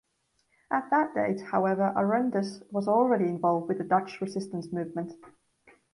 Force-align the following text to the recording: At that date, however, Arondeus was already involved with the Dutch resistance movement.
At 0.71 0.89
that 0.89 1.13
date, 1.13 1.41
however, 1.51 1.93
Arondeus 1.95 2.63
was 2.71 2.87
already 2.87 3.25
involved 3.25 3.67
with 3.67 3.77
the 3.77 3.83
Dutch 3.83 4.19
resistance 4.19 4.73
movement. 4.73 5.13